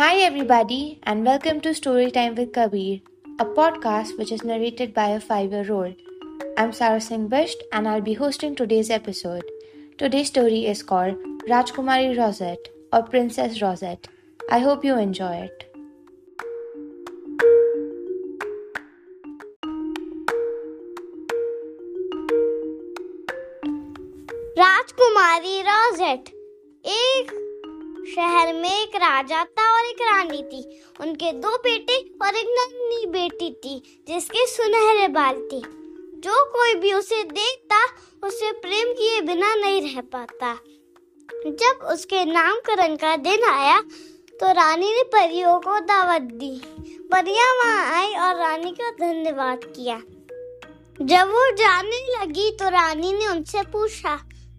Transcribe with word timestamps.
Hi, 0.00 0.16
everybody, 0.24 0.98
and 1.02 1.26
welcome 1.26 1.60
to 1.60 1.74
Storytime 1.78 2.34
with 2.34 2.54
Kabir, 2.54 3.00
a 3.38 3.44
podcast 3.44 4.16
which 4.16 4.32
is 4.32 4.42
narrated 4.42 4.94
by 4.94 5.08
a 5.08 5.20
five 5.20 5.52
year 5.52 5.70
old. 5.70 5.94
I'm 6.56 6.72
Sarah 6.72 7.02
Singh 7.02 7.28
Bisht, 7.28 7.66
and 7.70 7.86
I'll 7.86 8.00
be 8.00 8.14
hosting 8.14 8.54
today's 8.56 8.88
episode. 8.88 9.44
Today's 9.98 10.28
story 10.28 10.64
is 10.64 10.82
called 10.82 11.18
Rajkumari 11.50 12.16
Rosette 12.16 12.70
or 12.94 13.02
Princess 13.02 13.60
Rosette. 13.60 14.08
I 14.50 14.60
hope 14.60 14.86
you 14.86 14.96
enjoy 14.96 15.50
it. 15.50 15.66
Rajkumari 24.64 25.56
Rosette. 25.70 26.32
एक 26.84 27.49
शहर 28.10 28.52
में 28.54 28.70
एक 28.70 28.96
राजा 28.96 29.42
था 29.44 29.70
और 29.72 29.86
एक 29.86 30.00
रानी 30.02 30.42
थी। 30.44 30.62
उनके 31.00 31.32
दो 31.34 31.56
बेटे 31.58 31.96
और 32.22 32.36
एक 32.36 32.48
नन्ही 32.50 33.06
बेटी 33.08 33.50
थी, 33.54 34.04
जिसके 34.08 34.46
सुनहरे 34.46 35.08
बाल 35.08 35.36
थे। 35.52 35.60
जो 36.20 36.44
कोई 36.52 36.74
भी 36.74 36.92
उसे 36.92 37.22
देखता, 37.24 37.84
उसे 38.26 38.52
प्रेम 38.54 38.92
किए 38.92 39.20
बिना 39.20 39.54
नहीं 39.54 39.80
रह 39.82 40.00
पाता। 40.12 40.54
जब 41.46 41.86
उसके 41.92 42.24
नामकरण 42.24 42.96
का 42.96 43.16
दिन 43.18 43.44
आया 43.44 43.80
तो 44.40 44.52
रानी 44.52 44.90
ने 44.90 45.02
परियों 45.12 45.58
को 45.60 45.78
दावत 45.80 46.22
दी। 46.34 46.60
परियाँ 47.12 47.54
वहाँ 47.54 47.94
आई 47.94 48.14
और 48.16 48.36
रानी 48.36 48.70
का 48.72 48.90
धन्यवाद 48.98 49.64
किया। 49.66 49.96
जब 50.98 51.30
वो 51.30 51.50
जाने 51.56 51.98
लगी 52.10 52.50
तो 52.52 52.68
रानी 52.68 53.12
ने 53.12 53.26
उनसे 53.28 53.62
पूछा, 53.72 54.14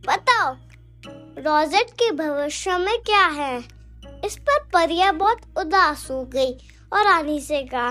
बताओ 0.06 0.54
रोजेट 1.38 1.92
के 1.92 2.12
भविष्य 2.12 2.78
में 2.78 2.98
क्या 3.00 3.26
है? 3.26 3.58
इस 4.26 4.36
पर 4.36 4.60
परिया 4.74 5.12
बहुत 5.12 5.38
उदास 5.58 6.08
हो 6.12 6.24
गई 6.24 6.52
और 6.94 7.06
रानी 7.06 7.40
से 7.42 7.64
कहा, 7.64 7.90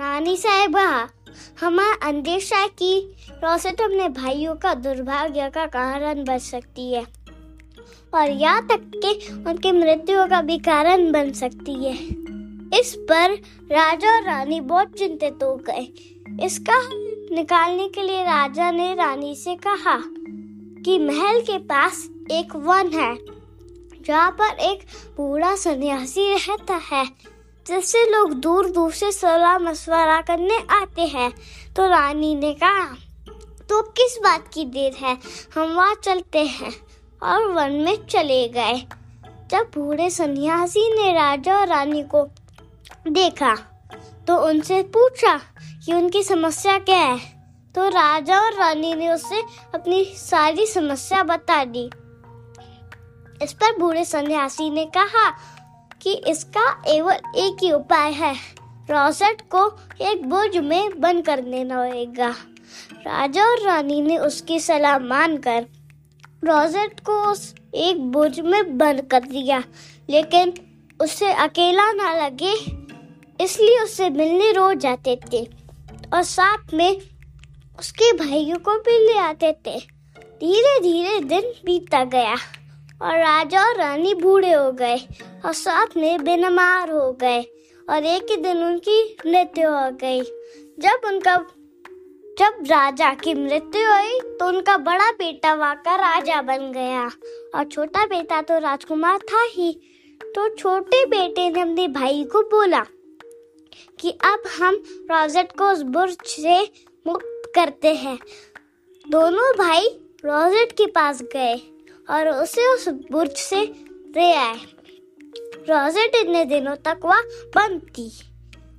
रानी 0.00 0.36
साहेबा, 0.36 1.08
हमारा 1.60 2.08
अंदेशा 2.08 2.56
है 2.56 2.68
कि 2.68 3.16
रोसेट 3.44 3.80
अपने 3.80 4.08
भाइयों 4.08 4.54
का 4.54 4.74
दुर्भाग्य 4.74 5.50
का 5.50 5.66
कारण 5.66 6.24
बन 6.24 6.38
सकती 6.38 6.92
है 6.92 7.06
और 8.14 8.30
यहाँ 8.30 8.66
तक 8.66 8.90
के 8.96 9.34
उनकी 9.50 9.72
मृत्यु 9.72 10.26
का 10.26 10.42
भी 10.42 10.58
कारण 10.58 11.12
बन 11.12 11.32
सकती 11.32 11.84
है। 11.84 11.96
इस 12.80 12.96
पर 12.98 13.34
राजा 13.72 14.16
और 14.16 14.22
रानी 14.22 14.60
बहुत 14.60 14.88
चिंतित 14.98 15.38
हो 15.42 15.56
गए। 15.56 15.88
इसका 16.46 16.80
निकालने 17.34 17.88
के 17.88 18.02
लिए 18.02 18.24
राजा 18.24 18.70
ने 18.70 18.94
रानी 18.94 19.36
से 19.36 19.54
कहा 19.54 19.98
कि 20.84 20.98
महल 20.98 21.40
के 21.40 21.58
पास 21.58 22.08
एक 22.30 22.54
वन 22.56 22.90
है, 22.90 23.16
जहाँ 24.02 24.30
पर 24.30 24.58
एक 24.60 24.86
बूढ़ा 25.16 25.54
सन्यासी 25.56 26.32
रहता 26.34 26.74
है, 26.92 27.04
जिससे 27.66 28.04
लोग 28.10 28.32
दूर 28.34 28.68
दूर 28.70 28.92
से 28.92 29.10
सलाह 29.12 29.58
मशवरा 29.58 30.20
करने 30.20 30.58
आते 30.70 31.02
हैं। 31.02 31.30
तो 31.76 31.86
रानी 31.86 32.34
ने 32.34 32.52
कहा 32.54 32.84
तो 33.68 33.80
किस 33.90 34.18
बात 34.22 34.48
की 34.54 34.64
देर 34.64 34.94
है? 34.94 35.16
हम 35.54 35.72
वहाँ 35.72 35.94
चलते 35.94 36.44
हैं। 36.44 36.72
और 37.22 37.44
वन 37.46 37.72
में 37.74 38.06
चले 38.06 38.46
गए। 38.48 38.74
जब 39.50 39.70
बूढ़े 39.74 40.08
सन्यासी 40.10 40.88
ने 40.94 41.12
राजा 41.12 41.56
और 41.56 41.68
रानी 41.68 42.02
को 42.04 42.26
देखा 43.08 43.54
तो 44.26 44.36
उनसे 44.38 44.82
पूछा 44.82 45.36
कि 45.86 45.92
उनकी 45.92 46.22
समस्या 46.22 46.78
क्या 46.78 46.98
है। 46.98 47.18
तो 47.74 47.88
राजा 47.88 48.40
और 48.40 48.54
रानी 48.54 48.94
ने 48.94 49.08
उसे 49.08 49.40
अपनी 49.74 50.04
सारी 50.04 50.66
समस्या 50.66 51.22
बता 51.22 51.64
दी। 51.64 51.90
इस 53.44 53.52
पर 53.52 53.78
बूढ़े 53.78 54.04
सन्यासी 54.04 54.70
ने 54.70 54.84
कहा 54.96 55.28
कि 56.02 56.12
इसका 56.28 56.70
केवल 56.82 57.14
एक 57.36 57.62
ही 57.62 57.70
उपाय 57.72 58.12
है। 58.12 58.34
रोसेट 58.90 59.40
को 59.54 59.66
एक 60.02 60.24
बुर्ज 60.28 60.56
में 60.58 61.00
बंद 61.00 61.24
कर 61.26 61.40
देना 61.40 61.76
होगा 61.76 62.34
राजा 63.06 63.44
और 63.44 63.62
रानी 63.62 64.00
ने 64.02 64.16
उसकी 64.18 64.58
सलाह 64.60 64.98
मानकर 65.00 65.66
रोजेट 66.44 67.00
को 67.00 67.20
उस 67.22 67.54
एक 67.76 68.00
बुर्ज 68.12 68.40
में 68.40 68.76
बंद 68.78 69.00
कर 69.10 69.20
दिया, 69.20 69.62
लेकिन 70.08 70.52
उसे 71.00 71.32
अकेला 71.32 71.90
ना 71.92 72.14
लगे, 72.16 72.52
इसलिए 73.40 73.78
उससे 73.78 74.08
मिलने 74.10 74.50
रोज 74.52 74.76
जाते 74.78 75.18
थे 75.32 75.44
और 76.14 76.22
साथ 76.22 76.74
में 76.74 77.00
उसके 77.78 78.12
भाइयों 78.16 78.58
को 78.58 78.74
भी 78.80 78.98
ले 79.06 79.18
आते 79.18 79.52
थे। 79.66 79.78
धीरे 80.40 80.78
धीरे 80.80 81.18
दिन 81.20 81.52
बीतता 81.64 82.04
गया। 82.06 82.36
और 83.04 83.18
राजा 83.18 83.64
और 83.64 83.76
रानी 83.76 84.14
बूढ़े 84.14 84.52
हो 84.52 84.70
गए 84.72 84.96
और 85.44 85.52
साथ 85.52 85.96
में 85.96 86.24
बेनमार 86.24 86.90
हो 86.90 87.12
गए 87.12 87.40
और 87.90 88.04
एक 88.04 88.30
ही 88.30 88.36
दिन 88.36 88.64
उनकी 88.64 89.16
मृत्यु 89.26 89.68
हो 89.68 89.90
गई। 89.90 90.22
जब 90.78 91.06
उनका, 91.06 91.36
जब 92.38 92.64
राजा 92.66 93.12
की 93.14 93.34
मृत्यु 93.34 93.90
हुई 93.92 94.20
तो 94.38 94.46
उनका 94.46 94.76
बड़ा 94.76 95.10
बेटा 95.12 95.54
वाका 95.54 95.96
राजा 95.96 96.40
बन 96.42 96.72
गया। 96.72 97.04
और 97.54 97.64
छोटा 97.64 98.06
बेटा 98.06 98.40
तो 98.42 98.58
राजकुमार 98.58 99.18
था 99.18 99.44
ही। 99.50 99.72
तो 100.24 100.48
छोटे 100.48 101.04
बेटे 101.06 101.48
ने 101.50 101.60
अपने 101.60 101.88
भाई 101.88 102.24
को 102.24 102.42
बोला 102.42 102.84
कि 104.00 104.10
अब 104.10 104.42
हम 104.58 104.82
रॉजेट 105.10 105.52
को 105.58 105.70
उस 105.72 105.82
बुर्ज 105.82 106.16
से 106.26 106.62
मुक्त 107.06 107.52
करते 107.54 107.94
हैं। 107.94 108.18
दोनों 109.06 109.52
भाई 109.58 109.88
रोजेट 110.24 110.72
के 110.72 110.86
पास 110.86 111.22
गए। 111.22 111.60
और 112.08 112.28
उसे 112.30 112.66
उस 112.68 112.88
बुर्ज 113.12 113.36
से 113.38 113.60
ले 114.16 114.32
आए। 114.34 114.54
रोजेट 115.68 116.14
इतने 116.16 116.44
दिनों 116.46 116.74
तक 116.84 117.04
वह 117.04 117.20
बंद 117.56 117.80
थी। 117.90 118.10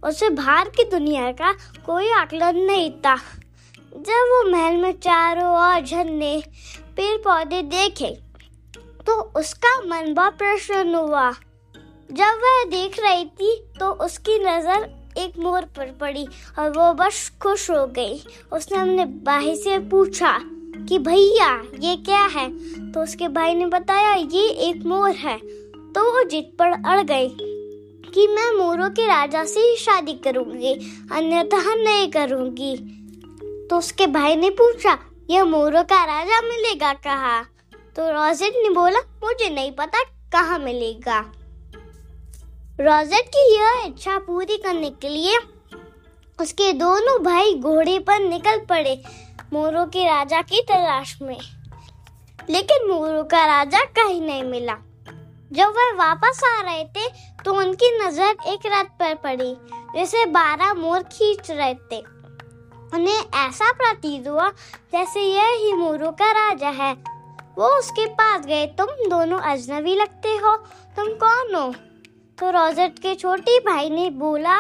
उसे 0.04 0.30
बाहर 0.32 0.70
की 0.70 0.84
दुनिया 0.90 1.32
का 1.32 1.52
कोई 1.86 2.10
आकलन 2.14 2.58
नहीं 2.62 2.92
था। 3.02 3.16
जब 3.98 4.32
वो 4.32 4.44
महल 4.50 4.78
में 4.78 4.92
चारों 5.00 5.50
ओर 5.56 5.82
झरने 5.82 6.38
पेड़ 6.98 7.18
पौधे 7.20 7.62
देखे 7.64 8.10
तो 9.08 9.20
उसका 9.40 9.80
मन 9.82 10.14
बहुत 10.14 10.38
प्रसन्न 10.38 10.96
हुआ। 10.96 11.32
जब 12.10 12.42
वह 12.44 12.64
देख 12.70 13.00
रही 13.00 13.26
थी 13.26 13.56
तो 13.80 13.92
उसकी 14.06 14.38
नज़र 14.40 14.90
एक 15.18 15.38
मोर 15.40 15.66
पर 15.78 15.92
पड़ी 15.92 16.28
और 16.60 16.70
वो 16.70 16.92
बस 16.96 17.30
खुश 17.42 17.70
हो 17.72 17.86
गई। 17.90 18.22
उसने 18.54 18.78
अपने 18.78 19.06
भाई 19.26 19.56
से 19.56 19.78
पूछा 19.90 20.38
कि 20.86 21.00
भैया, 21.00 21.64
ये 21.80 21.96
क्या 21.96 22.24
है? 22.26 22.50
तो 22.92 23.04
उसके 23.04 23.28
भाई 23.28 23.56
ने 23.56 23.66
बताया, 23.66 24.14
ये 24.14 24.50
एक 24.50 24.86
मोर 24.86 25.10
है। 25.10 25.38
तो 25.94 26.14
वो 26.14 26.24
जिद 26.24 26.52
पर 26.60 26.72
अड़ 26.72 27.02
गई 27.02 27.30
कि 28.14 28.28
मैं 28.28 28.58
मोरों 28.58 28.90
के 28.90 29.08
राजा 29.08 29.44
से 29.44 29.60
ही 29.60 29.76
शादी 29.76 30.14
करूँगी, 30.14 30.74
अन्यथा 31.12 31.76
नहीं 31.76 32.12
करूँगी। 32.12 32.78
तो 33.70 33.78
उसके 33.78 34.08
भाई 34.08 34.36
ने 34.36 34.50
पूछा, 34.50 35.00
यह 35.30 35.44
मोरों 35.44 35.84
का 35.84 36.04
राजा 36.06 36.42
मिलेगा 36.42 36.94
कहा? 36.94 37.42
तो 37.96 38.10
रोजेट 38.10 38.54
ने 38.56 38.70
बोला, 38.70 39.00
मुझे 39.00 39.50
नहीं 39.50 39.72
पता 39.72 40.04
कहाँ 40.04 40.60
मिलेगा। 40.60 41.20
रोजेट 42.80 43.26
की 43.28 43.56
यह 43.56 43.84
इच्छा 43.88 44.18
पूरी 44.18 44.58
करने 44.58 44.90
के 44.90 45.10
लिए 45.10 45.38
उसके 46.40 46.72
दोनों 46.74 47.18
भाई 47.24 47.54
घोड़े 47.56 47.98
पर 48.00 48.20
निकल 48.20 48.60
पड़े 48.70 49.02
मोरों 49.54 49.86
के 49.86 50.06
राजा 50.06 50.42
की 50.42 50.62
तलाश 50.62 51.18
में। 51.22 51.38
लेकिन 52.50 52.88
मोरों 52.90 53.24
का 53.24 53.46
राजा 53.46 53.80
कहीं 53.96 54.22
नहीं 54.22 54.44
मिला। 54.44 54.76
जब 55.52 55.74
वह 55.78 55.92
वापस 55.98 56.42
आ 56.46 56.60
रहे 56.62 56.84
थे 56.86 57.08
तो 57.46 57.54
उनकी 57.54 57.90
नज़र 57.98 58.36
एक 58.48 58.66
रथ 58.66 58.90
पर 59.00 59.16
पड़ी, 59.16 59.56
जैसे 59.96 60.26
बारह 60.28 60.74
मोर 60.74 61.04
खींच 61.12 61.52
रहे 61.52 61.74
थे। 61.92 62.00
उन्हें 62.94 63.20
ऐसा 63.40 63.72
प्रतीत 63.74 64.28
हुआ 64.28 64.50
जैसे 64.94 65.22
यह 65.22 65.56
ही 65.56 65.74
मोरों 65.74 66.12
का 66.12 66.32
राजा 66.34 66.70
है। 66.76 66.94
वो 67.58 67.68
उसके 67.70 68.06
पास 68.08 68.46
गए, 68.46 68.66
तुम 68.68 68.88
दोनों 69.10 69.40
अजनबी 69.42 69.96
लगते 69.96 70.36
हो, 70.36 70.56
तुम 70.98 71.14
कौन 71.16 71.56
हो? 71.56 71.74
तो 72.38 72.50
रोजेट 72.52 73.00
के 73.00 73.16
छोटे 73.16 73.60
भाई 73.62 73.90
ने 73.90 74.10
बोला 74.12 74.60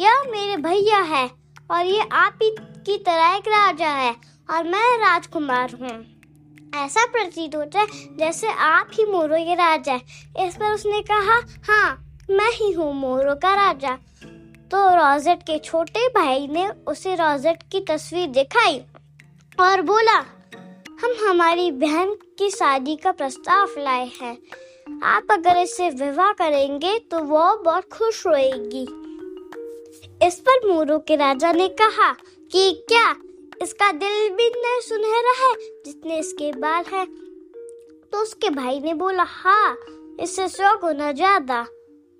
यह 0.00 0.22
मेरे 0.28 0.56
भैया 0.58 0.98
है 1.06 1.26
और 1.70 1.86
ये 1.86 2.00
आप 2.12 2.38
ही 2.42 2.50
की 2.86 2.96
तरह 2.98 3.34
एक 3.36 3.48
राजा 3.48 3.88
है 3.88 4.14
और 4.48 4.64
मैं 4.64 4.96
राजकुमार 4.98 5.70
हूँ। 5.80 5.90
ऐसा 6.76 7.04
प्रतीत 7.06 7.56
होता 7.56 7.80
है 7.80 8.16
जैसे 8.18 8.52
आप 8.66 8.90
ही 8.92 9.04
मोरो 9.04 9.36
के 9.36 9.54
राजा 9.54 9.92
है। 9.92 10.46
इस 10.46 10.56
पर 10.56 10.72
उसने 10.74 11.00
कहा 11.10 11.34
हाँ 11.68 11.90
मैं 12.30 12.50
ही 12.52 12.70
हूँ 12.72 12.92
मोरो 12.94 13.34
का 13.34 13.54
राजा। 13.54 13.92
तो 14.70 14.88
रोजेट 14.90 15.42
के 15.42 15.58
छोटे 15.58 16.06
भाई 16.08 16.46
ने 16.48 16.68
उसे 16.88 17.14
रोजेट 17.14 17.62
की 17.72 17.80
तस्वीर 17.80 18.28
दिखाई 18.30 18.78
और 19.58 19.82
बोला, 19.82 20.16
हम 21.02 21.16
हमारी 21.20 21.70
बहन 21.72 22.14
की 22.38 22.50
शादी 22.50 22.96
का 22.96 23.12
प्रस्ताव 23.12 23.74
लाए 23.78 24.08
हैं। 24.20 24.36
आप 25.04 25.26
अगर 25.30 25.58
इससे 25.58 25.90
विवाह 25.90 26.32
करेंगे 26.32 26.98
तो 27.10 27.18
वो 27.18 27.54
बहुत 27.64 27.92
खुश 27.92 28.26
होएगी। 28.26 28.86
इस 30.20 30.34
पर 30.46 30.66
मोरू 30.68 30.98
के 31.00 31.16
राजा 31.16 31.50
ने 31.52 31.66
कहा 31.76 32.12
कि 32.50 32.70
क्या 32.88 33.14
इसका 33.62 33.90
दिल 33.92 34.28
भी 34.30 34.48
नहीं 34.50 34.80
सुनहरा 34.80 35.32
है 35.38 35.54
जितने 35.84 36.18
इसके 36.18 36.50
बाल 36.54 36.84
हैं? 36.92 37.06
तो 38.12 38.22
उसके 38.22 38.50
भाई 38.50 38.80
ने 38.80 38.94
बोला 38.94 39.22
हाँ 39.24 39.76
इससे 40.20 40.48
सौ 40.48 40.76
गुना 40.78 41.10
ज़्यादा। 41.12 41.64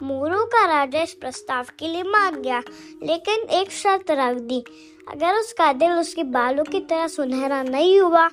मोरू 0.01 0.45
का 0.47 0.65
राजा 0.67 1.03
इस 1.03 1.13
प्रस्ताव 1.15 1.67
के 1.79 1.89
लिए 1.89 2.03
मान 2.05 2.41
गया, 2.43 2.63
लेकिन 3.03 3.49
एक 3.53 3.71
शर्त 3.73 4.11
रख 4.13 4.37
दी। 4.43 4.65
अगर 5.07 5.35
उसका 5.35 5.73
दिल 5.75 5.93
उसके 5.93 6.23
बालों 6.33 6.65
की 6.65 6.81
तरह 6.81 7.07
सुनहरा 7.09 7.63
नहीं 7.65 7.99
हुआ 8.01 8.29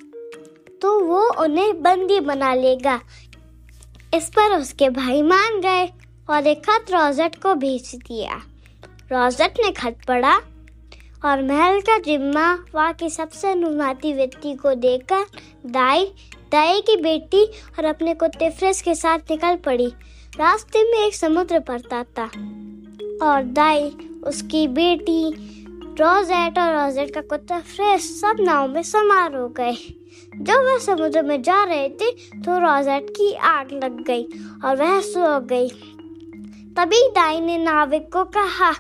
तो 0.81 0.99
वो 1.01 1.21
उन्हें 1.43 1.81
बंदी 1.83 2.19
बना 2.21 2.53
लेगा। 2.55 2.99
इस 4.13 4.29
पर 4.29 4.59
उसके 4.59 4.89
भाई 4.91 5.21
मान 5.23 5.59
गए 5.61 5.87
और 6.29 6.47
एक 6.47 6.61
खत 6.61 6.91
रोजेट 6.91 7.41
को 7.43 7.53
भेज 7.55 7.95
दिया। 7.97 8.41
रोजेट 9.11 9.59
ने 9.59 9.71
खत 9.71 9.97
पढ़ा 10.07 10.33
और 11.25 11.41
महल 11.43 11.79
का 11.81 11.97
जिम्मा 11.97 12.51
वहाँ 12.75 12.93
की 12.93 13.09
सबसे 13.09 13.53
नुमाती 13.55 14.13
व्यक्ति 14.13 14.53
को 14.53 14.73
देकर 14.75 15.25
दाई 15.65 16.05
दाई 16.51 16.81
की 16.81 16.95
बेटी 16.95 17.43
और 17.45 17.85
अपने 17.85 18.13
कुत्ते 18.13 18.49
फ्रेस 18.49 18.81
के 18.81 18.95
साथ 18.95 19.31
निकल 19.31 19.55
पड़ी। 19.55 19.87
रास्ते 20.33 20.83
में 20.83 20.99
एक 20.99 21.15
समुद्र 21.15 21.59
पड़ता 21.59 22.03
था 22.03 22.25
और 23.25 23.43
दाई, 23.43 23.89
उसकी 24.23 24.67
बेटी, 24.67 25.29
रोजेट 26.01 26.59
और 26.59 26.73
रोजेट 26.75 27.13
का 27.13 27.21
कुत्ता 27.21 27.59
फ्रेश 27.59 28.09
सब 28.11 28.37
नाव 28.39 28.67
में 28.67 28.81
समार 28.83 29.35
हो 29.35 29.47
गए। 29.49 29.75
जब 30.37 30.65
वह 30.65 30.77
समुद्र 30.77 31.21
में 31.21 31.41
जा 31.41 31.63
रहे 31.63 31.89
थे 31.89 32.11
तो 32.41 32.59
रोजेट 32.59 33.09
की 33.09 33.33
आग 33.33 33.71
लग 33.73 34.03
गई 34.03 34.23
और 34.65 34.75
वह 34.75 34.99
सो 35.01 35.39
गई। 35.47 35.69
तभी 36.77 37.07
दाई 37.09 37.39
ने 37.41 37.57
नाविक 37.57 38.11
को 38.13 38.23
कहा, 38.23 38.71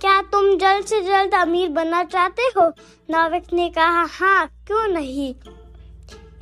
क्या 0.00 0.22
तुम 0.22 0.56
जल्द 0.56 0.84
से 0.84 1.00
जल्द 1.00 1.34
अमीर 1.34 1.68
बनना 1.68 2.04
चाहते 2.04 2.42
हो? 2.42 2.68
नाविक 3.10 3.52
ने 3.52 3.68
कहा 3.68 4.04
हाँ 4.10 4.46
क्यों 4.66 4.86
नहीं? 4.88 5.34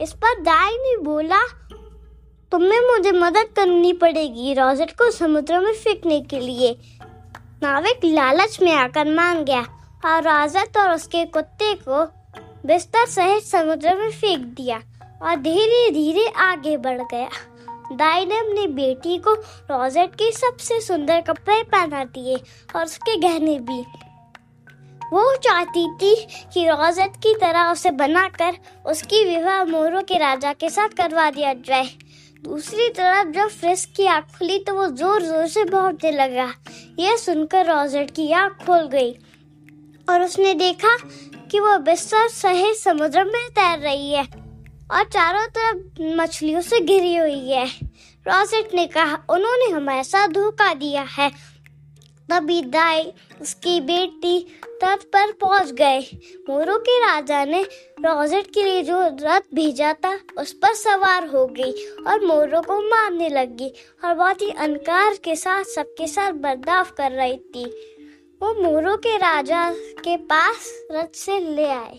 इस 0.00 0.12
पर 0.12 0.40
दाई 0.40 0.72
ने 0.72 0.96
बोला, 0.96 1.38
तुम्हें 2.52 2.80
मुझे 2.80 3.12
मदद 3.12 3.54
करनी 3.56 3.92
पड़ेगी 3.92 4.54
रोजेट 4.54 4.90
को 4.90 5.10
समुद्र 5.10 5.60
में 5.60 5.72
फेंकने 5.72 6.20
के 6.20 6.40
लिए. 6.40 6.76
नाविक 7.62 8.04
लालच 8.04 8.58
में 8.62 8.72
आकर 8.72 9.14
मान 9.14 9.44
गया 9.44 9.62
और 10.04 10.22
रोजेट 10.22 10.76
और 10.76 10.92
उसके 10.92 11.24
कुत्ते 11.24 11.74
को 11.74 12.04
बिस्तर 12.66 13.06
सहित 13.06 13.42
समुद्र 13.42 13.96
में 13.96 14.10
फेंक 14.10 14.40
दिया 14.40 14.82
और 15.22 15.36
धीरे 15.36 15.90
धीरे 15.90 16.28
आगे 16.28 16.76
बढ़ 16.76 17.02
गया। 17.02 17.28
दाई 17.92 18.24
ने 18.26 18.38
अपनी 18.38 18.66
बेटी 18.74 19.18
को 19.18 19.32
रोजेट 19.34 20.14
के 20.14 20.30
सबसे 20.32 20.80
सुंदर 20.80 21.20
कपड़े 21.22 21.62
पहना 21.64 22.04
दिए 22.06 22.36
और 22.76 22.84
उसके 22.84 23.16
गहने 23.18 23.58
भी। 23.60 23.80
वो 25.12 25.34
चाहती 25.36 25.86
थी 25.96 26.14
कि 26.54 26.66
रोजेट 26.68 27.16
की 27.16 27.34
तरह 27.34 27.70
उसे 27.72 27.90
बनाकर 27.92 28.56
उसकी 28.86 29.24
विवाह 29.24 29.64
मोरों 29.64 30.02
के 30.02 30.18
राजा 30.18 30.52
के 30.52 30.70
साथ 30.70 30.96
करवा 30.96 31.30
दिया 31.30 31.52
जाए। 31.66 31.88
दूसरी 32.44 32.88
तरफ़ 32.90 33.28
जब 33.32 33.48
फ्रिस्क 33.50 33.92
की 33.96 34.06
आँख 34.06 34.36
खुली 34.38 34.58
तो 34.58 34.74
वो 34.74 34.86
ज़ोर 34.88 35.22
ज़ोर 35.22 35.46
से 35.46 35.64
भौंकने 35.64 36.10
लगा। 36.12 36.48
यह 36.98 37.16
सुनकर 37.16 37.66
रोजेट 37.66 38.10
की 38.10 38.30
आँख 38.32 38.64
खोल 38.66 38.86
गई 38.88 39.12
और 40.08 40.22
उसने 40.22 40.54
देखा 40.54 40.96
कि 41.50 41.60
वो 41.60 41.76
बिस्तर 41.80 42.28
सहित 42.30 42.76
समुद्र 42.76 43.24
में 43.24 43.48
तैर 43.50 43.78
रही 43.78 44.12
है। 44.12 44.26
और 44.92 45.04
चारों 45.04 45.46
तरफ़ 45.48 46.02
मछलियों 46.20 46.60
से 46.60 46.80
घिरी 46.80 47.16
हुई 47.16 47.48
है। 47.48 47.66
रोजेट 48.28 48.74
ने 48.74 48.86
कहा, 48.86 49.18
उन्होंने 49.30 49.70
हमारे 49.70 50.04
साथ 50.04 50.28
धोखा 50.28 50.72
दिया 50.74 51.02
है। 51.02 51.30
तभी 52.30 52.62
दाई 52.62 53.12
उसकी 53.40 53.80
बेटी 53.80 54.38
तट 54.82 55.02
पर 55.02 55.32
पहुँच 55.32 55.70
गए 55.70 55.98
मोरों 56.48 56.78
के 56.78 56.98
राजा 56.98 57.44
ने 57.44 57.62
रॉजेट 58.00 58.46
के 58.54 58.62
लिए 58.62 58.82
जो 58.82 59.00
रथ 59.22 59.54
भेजा 59.54 59.92
था, 59.94 60.14
उस 60.38 60.52
पर 60.52 60.74
सवार 60.74 61.26
हो 61.26 61.46
गई 61.46 61.72
और 62.06 62.24
मोरों 62.24 62.62
को 62.62 62.80
मारने 62.80 63.28
लगी 63.28 63.72
और 64.04 64.14
बहुत 64.14 64.42
ही 64.42 64.50
अनकार 64.50 65.14
के 65.14 65.36
साथ 65.36 65.64
सबके 65.64 66.06
साथ 66.06 66.32
बर्दाव 66.32 66.86
कर 66.96 67.12
रही 67.12 67.36
थी। 67.36 67.64
वो 68.42 68.54
मोरों 68.62 68.96
के 68.96 69.16
राजा 69.16 69.70
के 69.74 70.16
पास 70.16 70.72
रथ 70.92 71.14
से 71.14 71.38
ले 71.54 71.66
आए 71.66 71.98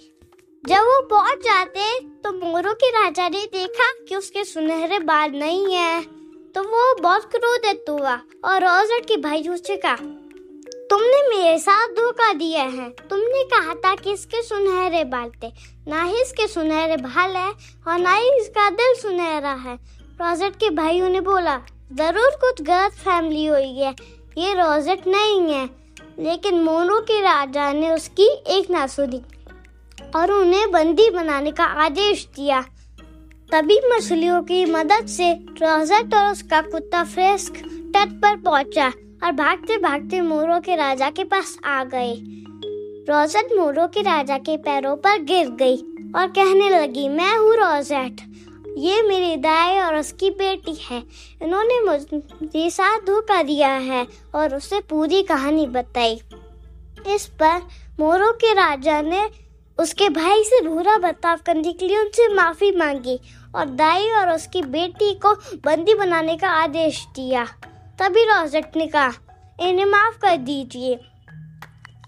जब 0.67 0.81
वो 0.81 1.01
पहुँच 1.07 1.39
जाते 1.39 1.99
तो 2.23 2.31
मोरों 2.33 2.73
के 2.73 2.89
राजा 2.91 3.27
ने 3.29 3.43
देखा 3.47 3.91
कि 4.07 4.15
उसके 4.15 4.43
सुनहरे 4.43 4.99
बाल 5.01 5.31
नहीं 5.31 5.73
है। 5.73 6.01
तो 6.55 6.61
वो 6.63 6.83
बहुत 7.01 7.25
क्रोधित 7.31 7.85
हुआ 7.89 8.13
और 8.45 8.63
रोजेट 8.63 9.05
के 9.05 9.17
भाई 9.17 9.47
उससे 9.49 9.75
कहा, 9.77 9.95
तुमने 10.89 11.21
मेरे 11.29 11.57
साथ 11.59 11.93
धोखा 11.95 12.31
दिया 12.33 12.63
है। 12.63 12.89
तुमने 13.09 13.43
कहा 13.49 13.73
था 13.75 13.93
कि 13.95 14.11
इसके 14.13 14.41
सुनहरे 14.43 15.03
बाल 15.05 15.29
थे। 15.43 15.51
ना 15.87 16.03
ही 16.03 16.21
इसके 16.21 16.47
सुनहरे 16.47 16.97
बाल 16.97 17.35
है 17.35 17.51
और 17.87 17.99
ना 17.99 18.13
ही 18.13 18.35
इसका 18.37 18.69
दिल 18.71 18.93
सुनहरा 19.01 19.53
है। 19.59 19.75
रोजेट 20.17 20.55
के 20.55 20.69
भाइयों 20.71 21.09
ने 21.09 21.21
बोला, 21.21 21.57
ज़रूर 21.93 22.37
कुछ 22.41 22.61
गलत 22.63 22.93
फैमिली 22.99 23.45
हुई 23.45 23.73
है। 23.73 23.95
ये 24.37 24.53
रोजेट 24.55 25.07
नहीं 25.07 25.41
है। 25.43 25.69
लेकिन 26.19 26.61
मोनो 26.61 26.99
के 27.01 27.21
राजा 27.21 27.71
ने 27.73 27.89
उसकी 27.91 28.27
एक 28.49 28.69
ना 28.71 28.85
सुनी। 28.87 29.21
और 30.15 30.31
उन्हें 30.31 30.71
बंदी 30.71 31.09
बनाने 31.09 31.51
का 31.51 31.63
आदेश 31.85 32.27
दिया। 32.35 32.61
तभी 33.49 33.79
मछलियों 33.85 34.41
की 34.43 34.65
मदद 34.65 35.07
से 35.07 35.31
रोजेट 35.61 36.13
और 36.13 36.31
उसका 36.31 36.61
कुत्ता 36.61 37.03
फ्रेस्क 37.03 37.57
तट 37.95 38.19
पर 38.21 38.35
पहुँचा 38.35 38.87
और 39.23 39.31
भागते 39.31 39.77
भागते 39.77 40.21
मोरों 40.21 40.59
के 40.61 40.75
राजा 40.75 41.09
के 41.09 41.23
पास 41.23 41.57
आ 41.65 41.83
गए। 41.83 42.13
रोजेट 43.09 43.53
मोरों 43.57 43.87
के 43.87 44.01
राजा 44.01 44.37
के 44.37 44.57
पैरों 44.57 44.95
पर 44.97 45.21
गिर 45.23 45.49
गई 45.59 45.77
और 46.15 46.27
कहने 46.29 46.69
लगी, 46.69 47.07
मैं 47.09 47.37
हूँ 47.37 47.55
रोजेट 47.55 48.21
ये 48.77 49.01
मेरी 49.01 49.35
दाई 49.37 49.77
और 49.79 49.95
उसकी 49.95 50.29
बेटी 50.29 50.73
है। 50.81 51.01
इन्होंने 51.41 51.79
मुझे 51.81 52.69
साथ 52.69 53.05
धोखा 53.07 53.41
दिया 53.43 53.69
है 53.69 54.05
और 54.35 54.55
उसे 54.55 54.79
पूरी 54.79 55.21
कहानी 55.23 55.65
बताई। 55.67 56.19
इस 57.07 57.25
पर 57.41 57.61
मोरों 57.99 58.31
के 58.33 58.53
राजा 58.53 59.01
ने 59.01 59.21
उसके 59.79 60.09
भाई 60.09 60.43
से 60.43 60.61
बुरा 60.61 60.97
बर्ताव 60.97 61.39
करने 61.45 61.71
के 61.73 61.87
लिए 61.87 61.97
उनसे 61.97 62.27
माफ़ी 62.33 62.71
मांगी 62.71 63.19
और 63.55 63.65
दाई 63.71 64.09
और 64.11 64.29
उसकी 64.29 64.61
बेटी 64.61 65.13
को 65.15 65.33
बंदी 65.65 65.93
बनाने 65.93 66.37
का 66.37 66.49
आदेश 66.53 67.05
दिया। 67.15 67.45
तभी 67.99 68.23
रोजेट 68.23 68.75
ने 68.77 68.87
कहा, 68.87 69.11
इन्हें 69.59 69.85
माफ़ 69.85 70.17
कर 70.19 70.37
दीजिए। 70.37 70.95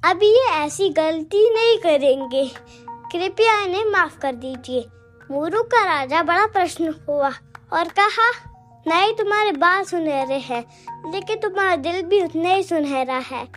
अभी 0.05 0.27
ये 0.27 0.45
ऐसी 0.55 0.89
गलती 0.89 1.49
नहीं 1.49 1.77
करेंगे। 1.77 2.45
कृपया 3.11 3.59
इन्हें 3.61 3.85
माफ़ 3.85 4.17
कर 4.19 4.35
दीजिए। 4.35 4.85
मोरू 5.31 5.63
का 5.63 5.83
राजा 5.85 6.23
बड़ा 6.23 6.45
प्रश्न 6.45 6.93
हुआ 7.09 7.31
और 7.73 7.87
कहा, 7.99 8.29
नहीं, 8.85 9.13
तुम्हारे 9.13 9.51
बाल 9.51 9.83
सुनहरे 9.83 10.37
हैं, 10.39 10.63
लेकिन 11.11 11.37
तुम्हारा 11.37 11.75
दिल 11.75 12.01
भी 12.01 12.21
उतना 12.23 12.49
ही 12.49 12.63
सुनहरा 12.63 13.17
है। 13.25 13.47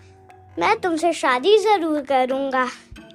मैं 0.59 0.77
तुमसे 0.81 1.13
शादी 1.13 1.57
ज़रूर 1.59 2.01
करूँगा। 2.03 2.67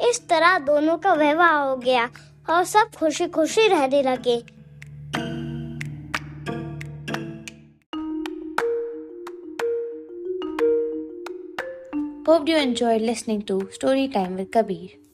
इस 0.01 0.27
तरह 0.29 0.57
दोनों 0.65 0.97
का 0.97 1.13
विवाह 1.13 1.55
हो 1.55 1.75
गया 1.77 2.09
और 2.49 2.63
सब 2.63 2.91
खुशी 2.97 3.27
खुशी 3.27 3.67
रहने 3.67 4.01
लगे 4.03 4.43
Hope 12.27 12.49
you 12.49 12.57
enjoyed 12.57 13.01
listening 13.01 13.43
to 13.43 13.69
Story 13.71 14.07
Time 14.07 14.35
with 14.35 14.49
Kabir. 14.51 15.04